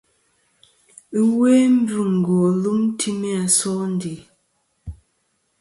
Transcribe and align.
Ɨwe 1.25 1.51
mbvɨngo 1.77 2.37
lum 2.61 2.81
timi 2.99 3.29
a 3.41 3.43
sondè. 3.57 4.13